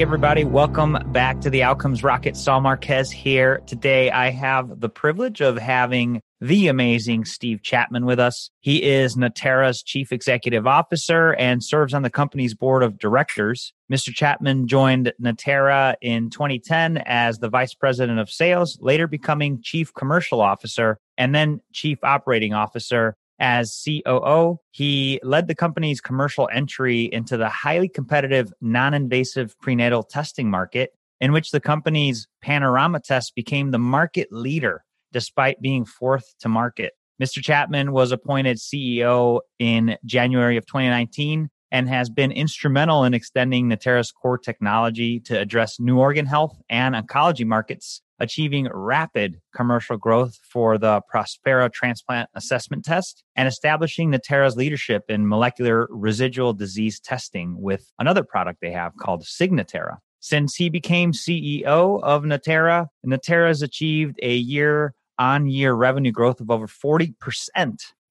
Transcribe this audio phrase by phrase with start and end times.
[0.00, 2.36] Everybody, welcome back to the Outcomes Rocket.
[2.36, 3.60] Saul Marquez here.
[3.66, 8.48] Today, I have the privilege of having the amazing Steve Chapman with us.
[8.60, 13.74] He is Natera's chief executive officer and serves on the company's board of directors.
[13.92, 14.14] Mr.
[14.14, 20.40] Chapman joined Natera in 2010 as the vice president of sales, later becoming chief commercial
[20.40, 27.36] officer and then chief operating officer as COO, he led the company's commercial entry into
[27.36, 33.70] the highly competitive non invasive prenatal testing market, in which the company's Panorama test became
[33.70, 36.92] the market leader despite being fourth to market.
[37.22, 37.42] Mr.
[37.42, 44.12] Chapman was appointed CEO in January of 2019 and has been instrumental in extending Natera's
[44.12, 50.78] core technology to address new organ health and oncology markets achieving rapid commercial growth for
[50.78, 57.92] the Prospera transplant assessment test and establishing Natera's leadership in molecular residual disease testing with
[57.98, 59.98] another product they have called Signatera.
[60.20, 66.40] Since he became CEO of Natera, Natera has achieved a year on year revenue growth
[66.40, 67.12] of over 40%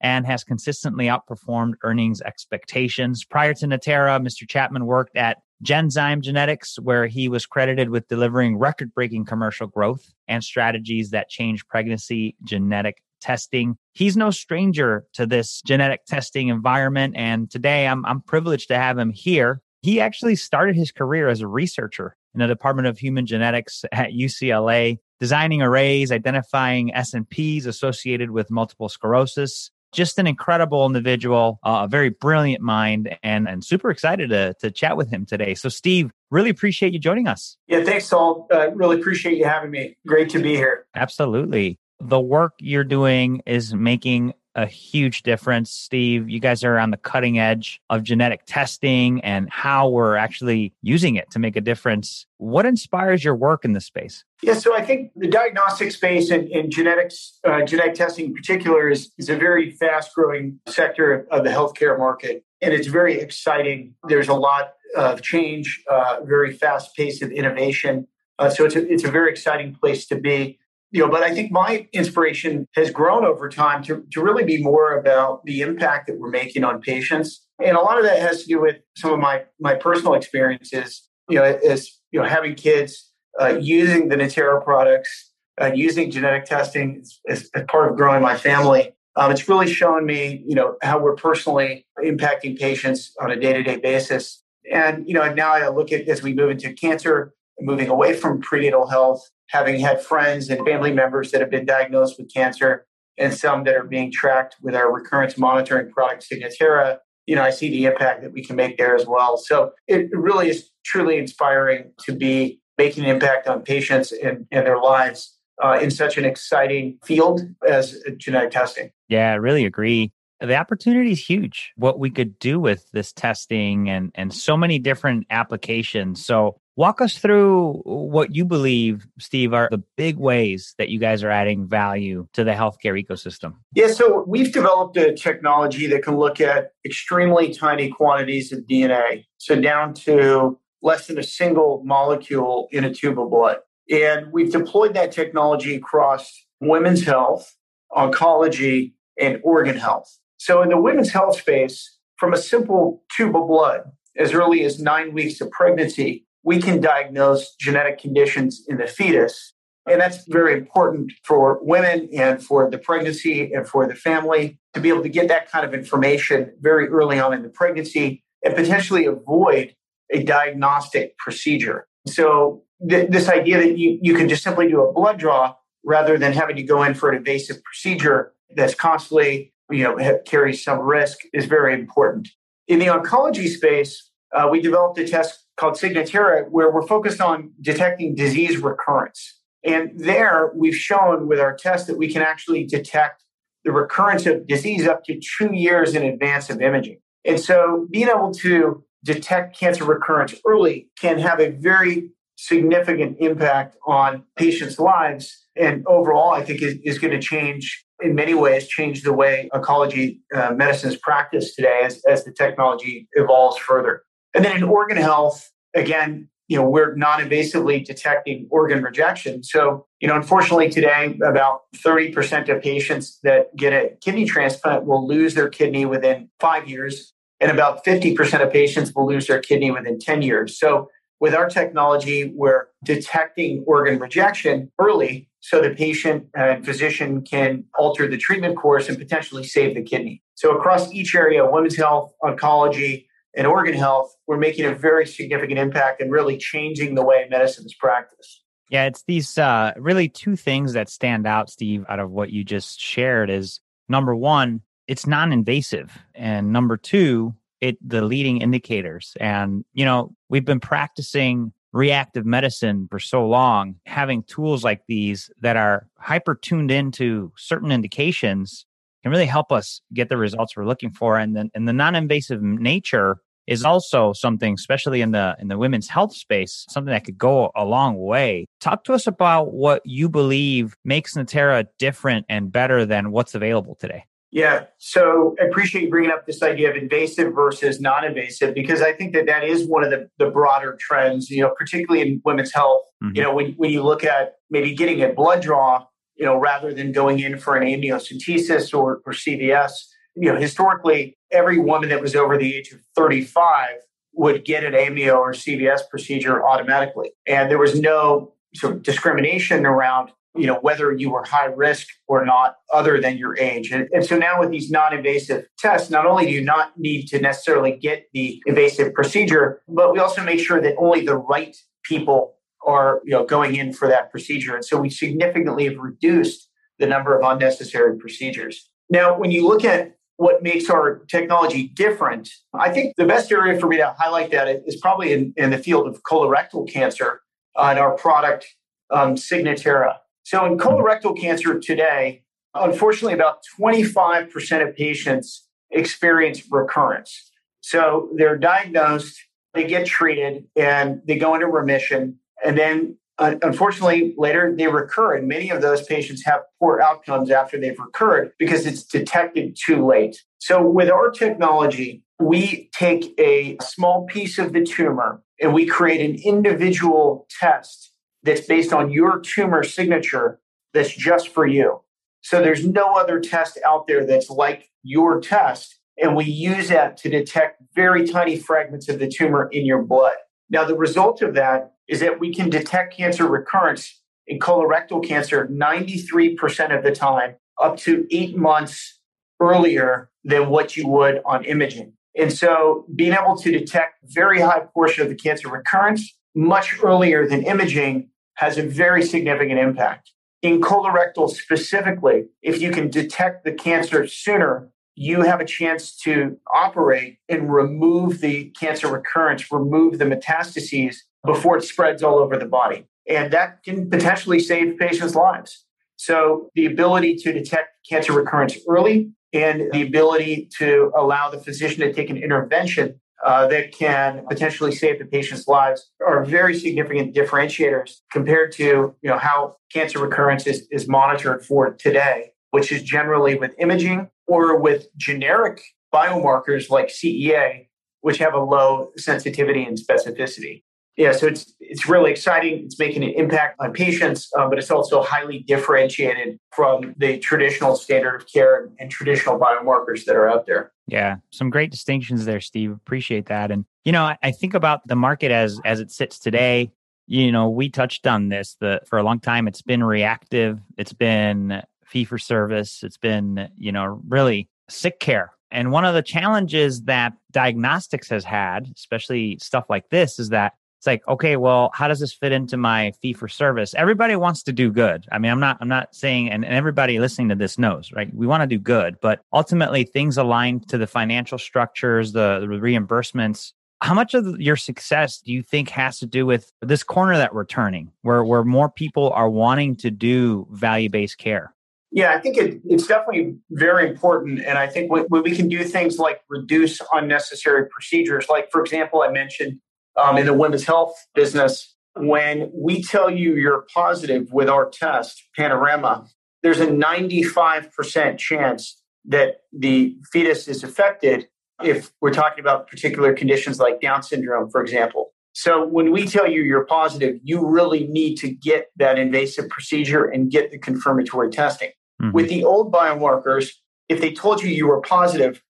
[0.01, 3.23] and has consistently outperformed earnings expectations.
[3.23, 4.47] Prior to Natera, Mr.
[4.47, 10.13] Chapman worked at Genzyme Genetics, where he was credited with delivering record breaking commercial growth
[10.27, 13.77] and strategies that changed pregnancy genetic testing.
[13.93, 17.15] He's no stranger to this genetic testing environment.
[17.17, 19.61] And today I'm, I'm privileged to have him here.
[19.81, 24.11] He actually started his career as a researcher in the Department of Human Genetics at
[24.11, 31.87] UCLA, designing arrays, identifying SNPs associated with multiple sclerosis, just an incredible individual, uh, a
[31.87, 35.53] very brilliant mind, and, and super excited to, to chat with him today.
[35.53, 37.57] So, Steve, really appreciate you joining us.
[37.67, 38.47] Yeah, thanks, Saul.
[38.51, 39.97] Uh, really appreciate you having me.
[40.05, 40.85] Great to be here.
[40.95, 41.79] Absolutely.
[41.99, 45.71] The work you're doing is making a huge difference.
[45.71, 50.73] Steve, you guys are on the cutting edge of genetic testing and how we're actually
[50.81, 52.25] using it to make a difference.
[52.37, 54.25] What inspires your work in this space?
[54.41, 58.89] Yeah, so I think the diagnostic space and, and genetics, uh, genetic testing in particular,
[58.89, 62.43] is, is a very fast growing sector of the healthcare market.
[62.59, 63.93] And it's very exciting.
[64.07, 68.07] There's a lot of change, uh, very fast pace of innovation.
[68.39, 70.57] Uh, so it's a, it's a very exciting place to be
[70.91, 74.61] you know, but I think my inspiration has grown over time to, to really be
[74.61, 77.45] more about the impact that we're making on patients.
[77.63, 81.07] And a lot of that has to do with some of my my personal experiences,
[81.27, 83.11] you know, as you know, having kids,
[83.41, 88.37] uh, using the Natera products, uh, using genetic testing as, as, part of growing my
[88.37, 88.93] family.
[89.15, 93.53] Um, it's really shown me, you know, how we're personally impacting patients on a day
[93.53, 94.43] to day basis.
[94.71, 98.39] And, you know, now I look at as we move into cancer, moving away from
[98.39, 102.85] prenatal health having had friends and family members that have been diagnosed with cancer
[103.17, 107.49] and some that are being tracked with our recurrence monitoring product Signatera, you know, I
[107.49, 109.37] see the impact that we can make there as well.
[109.37, 114.65] So it really is truly inspiring to be making an impact on patients and, and
[114.65, 118.91] their lives uh, in such an exciting field as genetic testing.
[119.09, 120.11] Yeah, I really agree.
[120.39, 121.73] The opportunity is huge.
[121.75, 126.23] What we could do with this testing and and so many different applications.
[126.23, 131.23] So Walk us through what you believe, Steve, are the big ways that you guys
[131.23, 133.55] are adding value to the healthcare ecosystem.
[133.73, 139.25] Yeah, so we've developed a technology that can look at extremely tiny quantities of DNA,
[139.39, 143.57] so down to less than a single molecule in a tube of blood.
[143.89, 147.55] And we've deployed that technology across women's health,
[147.91, 150.19] oncology, and organ health.
[150.37, 153.81] So in the women's health space, from a simple tube of blood,
[154.15, 159.51] as early as nine weeks of pregnancy, we can diagnose genetic conditions in the fetus.
[159.85, 164.79] And that's very important for women and for the pregnancy and for the family to
[164.79, 168.55] be able to get that kind of information very early on in the pregnancy and
[168.55, 169.75] potentially avoid
[170.09, 171.85] a diagnostic procedure.
[172.07, 176.17] So, th- this idea that you, you can just simply do a blood draw rather
[176.17, 180.79] than having to go in for an invasive procedure that's constantly, you know, carries some
[180.79, 182.29] risk is very important.
[182.69, 187.51] In the oncology space, uh, we developed a test called Signatera, where we're focused on
[187.61, 189.39] detecting disease recurrence.
[189.63, 193.23] And there we've shown with our test that we can actually detect
[193.65, 196.99] the recurrence of disease up to two years in advance of imaging.
[197.25, 203.75] And so being able to detect cancer recurrence early can have a very significant impact
[203.85, 205.47] on patients' lives.
[205.55, 209.49] And overall, I think is, is going to change in many ways, change the way
[209.53, 214.03] oncology uh, medicine is practiced today as, as the technology evolves further.
[214.37, 219.43] And then in organ health, again, you know, we're non-invasively detecting organ rejection.
[219.43, 225.07] So, you know, unfortunately today, about 30% of patients that get a kidney transplant will
[225.07, 229.71] lose their kidney within five years, and about 50% of patients will lose their kidney
[229.71, 230.59] within 10 years.
[230.59, 230.87] So
[231.19, 238.07] with our technology, we're detecting organ rejection early so the patient and physician can alter
[238.07, 240.21] the treatment course and potentially save the kidney.
[240.35, 243.07] So, across each area, women's health, oncology,
[243.37, 247.65] and organ health, we're making a very significant impact and really changing the way medicine
[247.65, 248.41] is practiced.
[248.69, 252.43] Yeah, it's these uh, really two things that stand out, Steve, out of what you
[252.43, 259.15] just shared is number one, it's non-invasive, and number two, it the leading indicators.
[259.19, 265.29] And you know, we've been practicing reactive medicine for so long, having tools like these
[265.41, 268.65] that are hyper tuned into certain indications
[269.03, 271.17] can really help us get the results we're looking for.
[271.17, 275.87] And then and the non-invasive nature is also something, especially in the in the women's
[275.87, 278.45] health space, something that could go a long way.
[278.59, 283.75] Talk to us about what you believe makes Natera different and better than what's available
[283.75, 284.03] today.
[284.29, 288.91] Yeah, so I appreciate you bringing up this idea of invasive versus non-invasive because I
[288.91, 291.29] think that that is one of the, the broader trends.
[291.29, 292.81] You know, particularly in women's health.
[293.03, 293.15] Mm-hmm.
[293.15, 295.85] You know, when when you look at maybe getting a blood draw,
[296.15, 299.71] you know, rather than going in for an amniocentesis or, or CVS,
[300.15, 303.69] you know, historically, every woman that was over the age of 35
[304.13, 307.11] would get an amnio or CVS procedure automatically.
[307.27, 311.87] And there was no sort of discrimination around, you know, whether you were high risk
[312.07, 313.71] or not other than your age.
[313.71, 317.19] And, and so now with these non-invasive tests, not only do you not need to
[317.19, 322.33] necessarily get the invasive procedure, but we also make sure that only the right people
[322.65, 324.55] are, you know, going in for that procedure.
[324.55, 326.49] And so we significantly have reduced
[326.79, 328.69] the number of unnecessary procedures.
[328.89, 332.29] Now, when you look at what makes our technology different.
[332.53, 335.57] I think the best area for me to highlight that is probably in, in the
[335.57, 337.21] field of colorectal cancer
[337.55, 338.45] uh, and our product
[338.89, 339.95] um, Signatera.
[340.23, 342.23] So in colorectal cancer today,
[342.53, 347.31] unfortunately, about 25% of patients experience recurrence.
[347.61, 349.17] So they're diagnosed,
[349.53, 352.17] they get treated, and they go into remission.
[352.43, 357.31] And then uh, unfortunately, later they recur, and many of those patients have poor outcomes
[357.31, 360.23] after they've recurred because it's detected too late.
[360.37, 366.07] So, with our technology, we take a small piece of the tumor and we create
[366.07, 367.91] an individual test
[368.21, 370.39] that's based on your tumor signature
[370.73, 371.81] that's just for you.
[372.21, 375.79] So, there's no other test out there that's like your test.
[375.99, 380.17] And we use that to detect very tiny fragments of the tumor in your blood.
[380.49, 385.47] Now, the result of that is that we can detect cancer recurrence in colorectal cancer
[385.47, 388.99] 93% of the time, up to eight months
[389.39, 391.93] earlier than what you would on imaging.
[392.17, 397.27] And so being able to detect very high portion of the cancer recurrence much earlier
[397.27, 400.11] than imaging has a very significant impact.
[400.41, 406.37] In colorectal specifically, if you can detect the cancer sooner, you have a chance to
[406.51, 412.47] operate and remove the cancer recurrence, remove the metastases before it spreads all over the
[412.47, 412.83] body.
[413.07, 415.65] And that can potentially save patients' lives.
[415.97, 421.81] So, the ability to detect cancer recurrence early and the ability to allow the physician
[421.81, 427.15] to take an intervention uh, that can potentially save the patient's lives are very significant
[427.15, 432.83] differentiators compared to you know how cancer recurrence is, is monitored for today, which is
[432.83, 435.61] generally with imaging or with generic
[435.93, 437.67] biomarkers like CEA,
[438.01, 440.63] which have a low sensitivity and specificity
[440.97, 442.65] yeah, so it's it's really exciting.
[442.65, 447.75] It's making an impact on patients, um, but it's also highly differentiated from the traditional
[447.75, 450.71] standard of care and traditional biomarkers that are out there.
[450.87, 452.71] Yeah, some great distinctions there, Steve.
[452.71, 453.51] Appreciate that.
[453.51, 456.71] And you know, I, I think about the market as as it sits today.
[457.05, 458.57] You know, we touched on this.
[458.59, 460.59] The for a long time, it's been reactive.
[460.79, 462.83] It's been fee for service.
[462.83, 465.31] It's been you know really sick care.
[465.49, 470.53] And one of the challenges that diagnostics has had, especially stuff like this, is that
[470.77, 473.73] it's like okay well how does this fit into my fee for service?
[473.73, 475.05] Everybody wants to do good.
[475.11, 478.13] I mean i'm not i'm not saying and, and everybody listening to this knows right?
[478.13, 482.47] We want to do good but ultimately things align to the financial structures the, the
[482.47, 483.53] reimbursements.
[483.81, 487.33] How much of your success do you think has to do with this corner that
[487.33, 491.55] we're turning where where more people are wanting to do value-based care
[491.91, 494.39] yeah, I think it, it's definitely very important.
[494.39, 499.01] And I think when, we can do things like reduce unnecessary procedures, like, for example,
[499.01, 499.59] I mentioned
[499.97, 505.23] um, in the women's health business, when we tell you you're positive with our test,
[505.35, 506.05] Panorama,
[506.43, 511.27] there's a 95% chance that the fetus is affected
[511.63, 515.13] if we're talking about particular conditions like Down syndrome, for example.
[515.33, 520.05] So when we tell you you're positive, you really need to get that invasive procedure
[520.05, 521.69] and get the confirmatory testing.
[522.01, 522.11] Mm-hmm.
[522.11, 523.51] With the old biomarkers,
[523.89, 525.41] if they told you you were positive,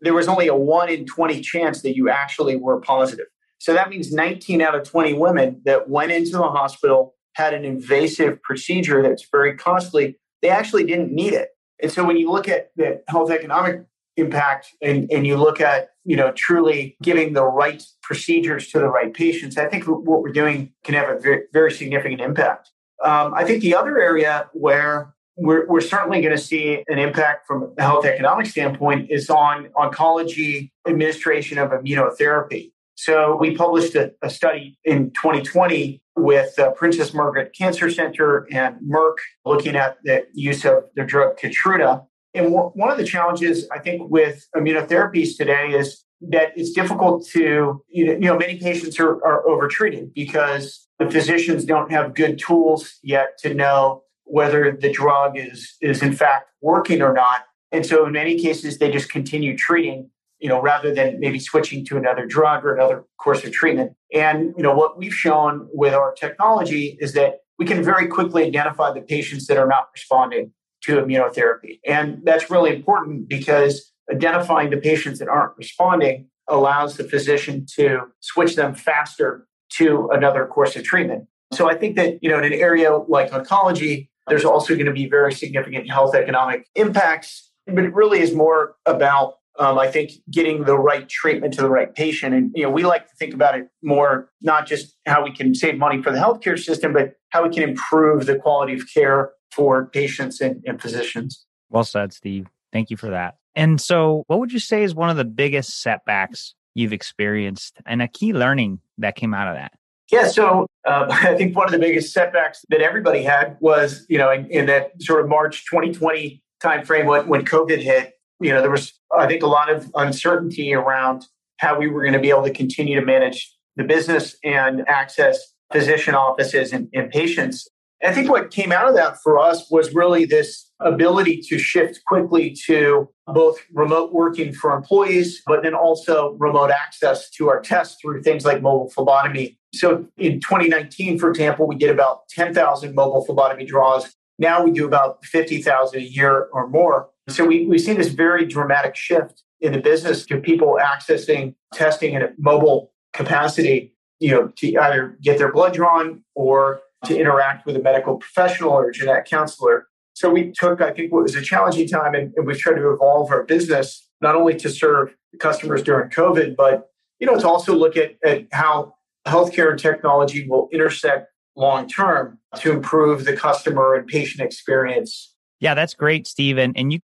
[0.00, 3.26] there was only a 1 in 20 chance that you actually were positive.
[3.58, 7.64] So that means 19 out of 20 women that went into the hospital had an
[7.64, 10.16] invasive procedure that's very costly.
[10.42, 11.50] They actually didn't need it.
[11.82, 13.84] And so when you look at the health economic
[14.16, 18.88] impact and, and you look at, you know, truly giving the right procedures to the
[18.88, 22.70] right patients, I think what we're doing can have a very, very significant impact.
[23.04, 27.46] Um, I think the other area where we're, we're certainly going to see an impact
[27.46, 32.72] from a health economic standpoint is on oncology administration of immunotherapy.
[32.94, 38.76] So we published a, a study in 2020 with uh, Princess Margaret Cancer Center and
[38.80, 42.06] Merck looking at the use of their drug Keytruda.
[42.32, 47.26] And w- one of the challenges I think with immunotherapies today is that it's difficult
[47.28, 52.14] to, you know, you know many patients are, are overtreated because the physicians don't have
[52.14, 57.46] good tools yet to know whether the drug is, is in fact working or not.
[57.72, 61.84] And so in many cases, they just continue treating you know, rather than maybe switching
[61.86, 63.92] to another drug or another course of treatment.
[64.12, 68.44] And, you know, what we've shown with our technology is that we can very quickly
[68.44, 70.52] identify the patients that are not responding
[70.82, 71.80] to immunotherapy.
[71.86, 78.02] And that's really important because identifying the patients that aren't responding allows the physician to
[78.20, 81.26] switch them faster to another course of treatment.
[81.52, 84.92] So I think that, you know, in an area like oncology, there's also going to
[84.92, 90.12] be very significant health economic impacts, but it really is more about um, I think
[90.30, 92.34] getting the right treatment to the right patient.
[92.34, 95.54] And you know, we like to think about it more not just how we can
[95.54, 99.30] save money for the healthcare system, but how we can improve the quality of care
[99.50, 101.46] for patients and, and physicians.
[101.70, 102.46] Well said, Steve.
[102.72, 103.36] Thank you for that.
[103.54, 108.02] And so, what would you say is one of the biggest setbacks you've experienced and
[108.02, 109.72] a key learning that came out of that?
[110.10, 114.18] Yeah, so uh, I think one of the biggest setbacks that everybody had was, you
[114.18, 118.60] know, in, in that sort of March 2020 timeframe when, when COVID hit, you know,
[118.60, 121.24] there was, I think, a lot of uncertainty around
[121.58, 125.38] how we were going to be able to continue to manage the business and access
[125.72, 127.68] physician offices and, and patients.
[128.02, 131.58] And I think what came out of that for us was really this ability to
[131.58, 137.60] shift quickly to both remote working for employees, but then also remote access to our
[137.60, 139.58] tests through things like mobile phlebotomy.
[139.78, 144.14] So in 2019, for example, we did about 10,000 mobile phlebotomy draws.
[144.38, 147.08] Now we do about 50,000 a year or more.
[147.28, 152.14] So we, we've seen this very dramatic shift in the business to people accessing testing
[152.14, 157.66] in a mobile capacity, you know, to either get their blood drawn or to interact
[157.66, 159.86] with a medical professional or a genetic counselor.
[160.14, 162.90] So we took, I think, what was a challenging time and, and we've tried to
[162.90, 167.74] evolve our business not only to serve customers during COVID, but you know, to also
[167.74, 168.94] look at, at how
[169.26, 175.34] healthcare and technology will intersect long term to improve the customer and patient experience.
[175.60, 176.72] Yeah, that's great, Stephen.
[176.76, 177.00] And you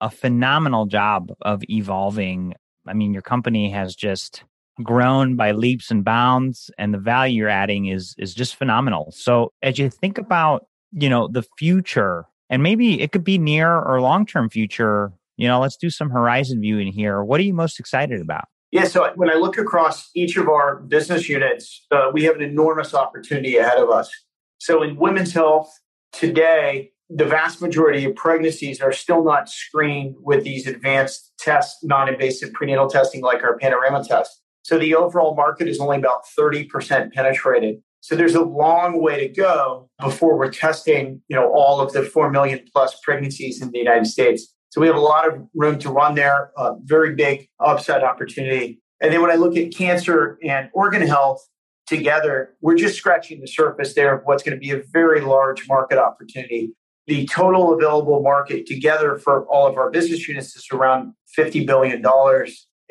[0.00, 2.54] a phenomenal job of evolving.
[2.86, 4.44] I mean, your company has just
[4.82, 9.12] grown by leaps and bounds and the value you're adding is is just phenomenal.
[9.12, 13.72] So as you think about, you know, the future and maybe it could be near
[13.78, 17.22] or long-term future, you know, let's do some horizon viewing here.
[17.22, 18.44] What are you most excited about?
[18.74, 22.42] Yeah, so when I look across each of our business units, uh, we have an
[22.42, 24.10] enormous opportunity ahead of us.
[24.58, 25.72] So in women's health
[26.12, 32.08] today, the vast majority of pregnancies are still not screened with these advanced tests, non
[32.08, 34.42] invasive prenatal testing like our panorama test.
[34.62, 37.80] So the overall market is only about 30% penetrated.
[38.00, 42.02] So there's a long way to go before we're testing, you know, all of the
[42.02, 44.52] 4 million plus pregnancies in the United States.
[44.74, 48.80] So we have a lot of room to run there, a very big upside opportunity.
[49.00, 51.46] And then when I look at cancer and organ health
[51.86, 55.68] together, we're just scratching the surface there of what's going to be a very large
[55.68, 56.72] market opportunity
[57.06, 62.02] the total available market together for all of our business units is around $50 billion.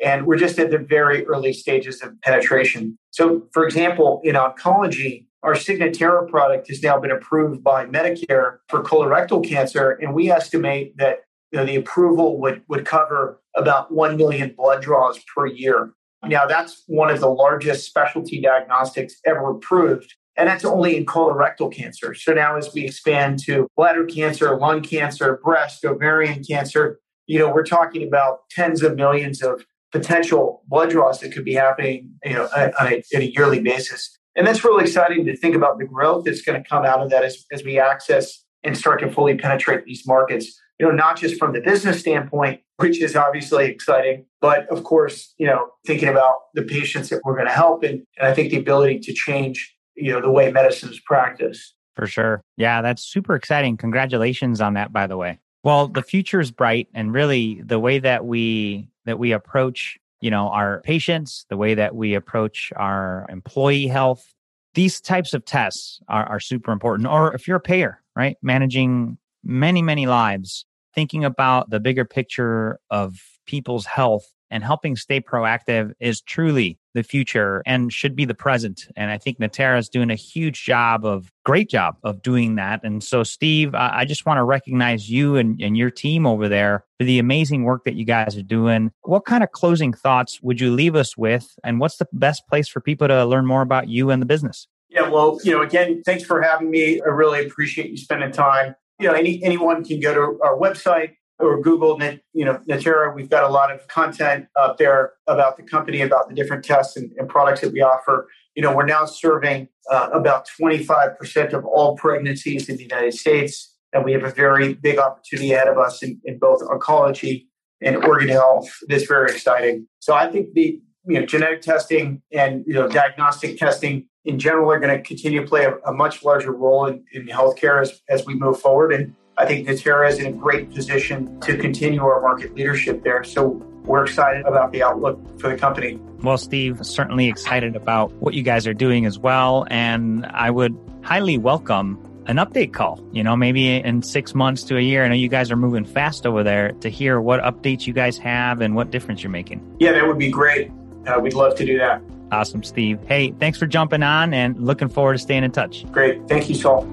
[0.02, 2.96] And we're just at the very early stages of penetration.
[3.10, 8.82] So, for example, in oncology, our Signatera product has now been approved by Medicare for
[8.82, 11.23] colorectal cancer, and we estimate that
[11.54, 15.92] you know, the approval would, would cover about 1 million blood draws per year.
[16.24, 20.12] Now, that's one of the largest specialty diagnostics ever approved.
[20.36, 22.12] And that's only in colorectal cancer.
[22.12, 27.54] So now as we expand to bladder cancer, lung cancer, breast, ovarian cancer, you know,
[27.54, 32.32] we're talking about tens of millions of potential blood draws that could be happening, you
[32.32, 34.18] know, on a, on a yearly basis.
[34.34, 37.10] And that's really exciting to think about the growth that's going to come out of
[37.10, 40.60] that as, as we access and start to fully penetrate these markets.
[40.78, 45.32] You know, not just from the business standpoint, which is obviously exciting, but of course,
[45.38, 48.50] you know, thinking about the patients that we're going to help and, and I think
[48.50, 53.04] the ability to change you know the way medicine is practiced for sure yeah that's
[53.04, 57.62] super exciting congratulations on that by the way well the future is bright and really
[57.64, 62.14] the way that we that we approach you know, our patients, the way that we
[62.14, 64.32] approach our employee health.
[64.72, 67.06] These types of tests are, are super important.
[67.06, 68.36] Or if you're a payer, right?
[68.42, 75.20] Managing many, many lives, thinking about the bigger picture of people's health and helping stay
[75.20, 78.86] proactive is truly the future and should be the present.
[78.96, 82.84] And I think Natera is doing a huge job of great job of doing that.
[82.84, 86.84] And so, Steve, I just want to recognize you and, and your team over there
[86.98, 88.92] for the amazing work that you guys are doing.
[89.02, 91.52] What kind of closing thoughts would you leave us with?
[91.64, 94.68] And what's the best place for people to learn more about you and the business?
[94.94, 97.00] Yeah, well, you know, again, thanks for having me.
[97.02, 98.76] I really appreciate you spending time.
[99.00, 102.00] You know, any anyone can go to our website, or Google,
[102.32, 103.12] you know, Natera.
[103.12, 106.96] We've got a lot of content up there about the company, about the different tests
[106.96, 108.28] and, and products that we offer.
[108.54, 113.76] You know, we're now serving uh, about 25% of all pregnancies in the United States,
[113.92, 117.46] and we have a very big opportunity ahead of us in, in both oncology
[117.80, 118.70] and organ health.
[118.86, 119.88] That's very exciting.
[119.98, 124.70] So I think the you know genetic testing and you know diagnostic testing in general
[124.70, 128.00] are going to continue to play a, a much larger role in, in healthcare as,
[128.08, 128.92] as we move forward.
[128.92, 133.24] And I think Natera is in a great position to continue our market leadership there.
[133.24, 135.98] So we're excited about the outlook for the company.
[136.22, 139.66] Well, Steve, certainly excited about what you guys are doing as well.
[139.68, 144.78] And I would highly welcome an update call, you know, maybe in six months to
[144.78, 145.04] a year.
[145.04, 148.16] I know you guys are moving fast over there to hear what updates you guys
[148.16, 149.76] have and what difference you're making.
[149.78, 150.70] Yeah, that would be great.
[151.06, 152.02] Uh, we'd love to do that.
[152.32, 152.98] Awesome, Steve.
[153.06, 155.90] Hey, thanks for jumping on and looking forward to staying in touch.
[155.92, 156.26] Great.
[156.28, 156.86] Thank you, Saul.